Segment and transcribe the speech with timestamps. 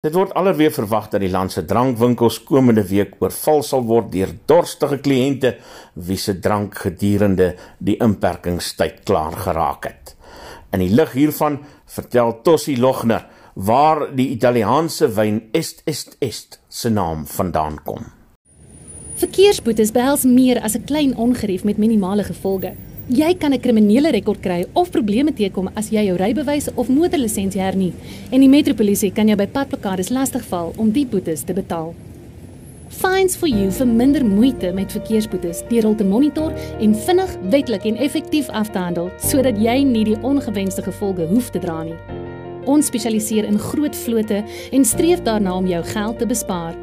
[0.00, 4.30] Dit word alweer verwag dat die land se drankwinkels komende week oorval sal word deur
[4.48, 5.50] dorstige kliënte
[6.08, 7.50] wie se drank gedurende
[7.84, 10.14] die inperkingstyd klaar geraak het.
[10.72, 16.88] In die lig hiervan vertel Tossi Logner waar die Italiaanse wyn Est Est Est se
[16.88, 18.08] naam vandaan kom.
[19.20, 22.72] Verkeersboetes behels meer as 'n klein ongerief met minimale gevolge.
[23.10, 27.60] Jy kan 'n kriminele rekord kry of probleme teekom as jy jou rybewys of motorlisensie
[27.60, 27.92] hernie
[28.30, 31.92] en die metropolisie kan jou by padplakkades lastigval om die boetes te betaal.
[32.88, 37.84] Fines for you vir minder moeite met verkeersboetes deur hul te monitor en vinnig, wetlik
[37.84, 41.98] en effektief af te handel sodat jy nie die ongewenste gevolge hoef te dra nie.
[42.66, 46.76] Ons spesialiseer in groot vlote en streef daarna om jou geld te bespaar.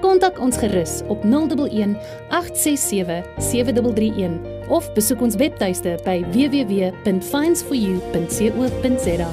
[0.00, 1.94] Kontak ons gerus op 011
[2.30, 9.30] 867 7331 of besoek ons webtuiste by www.finds4u.co.za.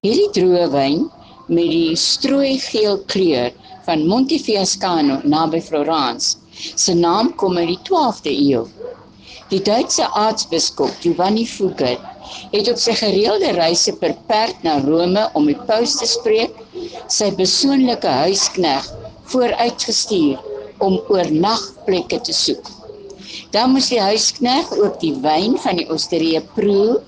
[0.00, 1.02] Hierdie droë wyn
[1.52, 3.50] met die strooi geel kleur
[3.84, 8.64] van Montefiascano naby Florence se naam kom uit die 12de eeu.
[9.50, 11.98] Die Duitse aartsbiskop Giovanni Fugger
[12.52, 16.54] het op sy gereelde reise per perd na Rome om die paus te spreek,
[17.10, 18.86] sy persoonlike huiskneg
[19.32, 20.49] vooruitgestuur
[20.86, 22.70] om oornagplekke te soek.
[23.54, 26.98] Dan moes die huiskneg ook die wyn van die osterie proe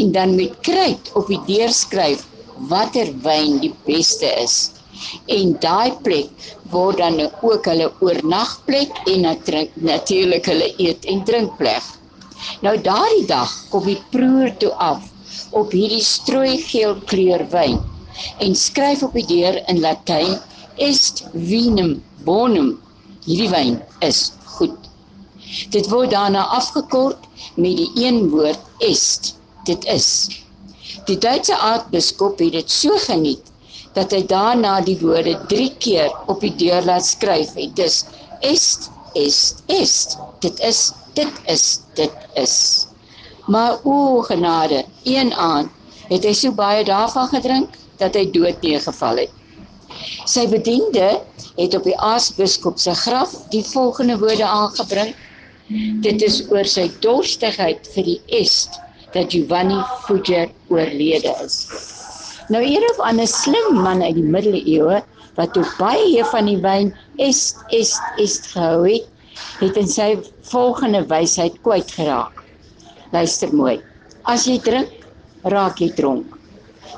[0.00, 2.24] en dan met kruit op die deur skryf
[2.70, 4.56] watter wyn die beste is.
[5.36, 9.26] En daai plek word dan ook hulle oornagplek en
[9.90, 11.90] natuurlik hulle eet en drinkplek.
[12.66, 15.02] Nou daardie dag kom die proer toe af
[15.58, 17.78] op hierdie strooi geel kleur wyn
[18.44, 20.36] en skryf op die deur in Latyn
[20.88, 22.74] est vinum bonum
[23.24, 24.76] hierdie wyn is goed.
[25.74, 29.34] Dit word daarna afgekort met die een woord est.
[29.68, 30.08] Dit is.
[31.08, 33.52] Die Duitse aartsbiskop het dit so geniet
[33.94, 38.02] dat hy daarna die woorde 3 keer op die deur laat skryf en dis
[38.40, 40.18] est est est.
[40.42, 42.56] Dit is dit is dit is.
[43.46, 45.70] Maar o genade, een aand
[46.08, 49.32] het hy so baie daarvan gedrink dat hy dood neergeval het.
[50.26, 51.20] Sy bediende
[51.56, 55.14] het op die aartsbiskop se graf die volgende woorde aangebring:
[56.04, 58.80] Dit is oor sy dorstigheid vir die est
[59.14, 61.56] dat Giovanni Fugger oorlede is.
[62.52, 65.02] Nou hier of 'n slim man uit die middeleeue
[65.36, 69.06] wat ook baie van die wyn est est est gehou het,
[69.60, 70.18] het in sy
[70.50, 72.44] volgende wysheid kwyt geraak.
[73.12, 73.80] Luister mooi.
[74.24, 74.90] As jy drink,
[75.42, 76.38] raak jy dronk.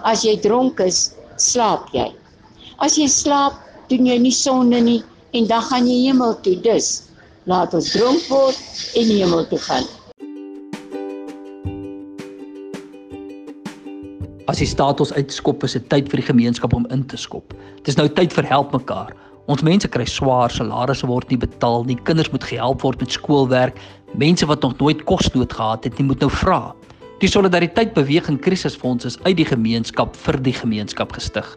[0.02, 2.12] As jy dronk is, slaap jy.
[2.76, 3.54] As jy slaap,
[3.88, 4.98] doen jy nie sonde nie
[5.32, 6.58] en dan gaan jy hemel toe.
[6.60, 7.08] Dus
[7.48, 8.58] laat ons dronk word
[9.00, 9.86] en hemel toe gaan.
[14.52, 17.56] As die status uitskop is dit tyd vir die gemeenskap om in te skop.
[17.80, 19.14] Dit is nou tyd vir help mekaar.
[19.48, 23.78] Ons mense kry swaar, salarisse word nie betaal nie, kinders moet gehelp word met skoolwerk,
[24.20, 26.74] mense wat nog nooit kosnood gehad het nie, moet nou vra.
[27.22, 31.54] Die solidariteit beweging krisisfonds is uit die gemeenskap vir die gemeenskap gestig.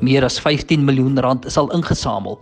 [0.00, 2.40] Meer as 15 miljoen rand is al ingesamel.